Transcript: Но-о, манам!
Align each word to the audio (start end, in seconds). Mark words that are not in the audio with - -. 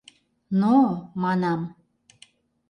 Но-о, 0.59 0.91
манам! 1.21 1.61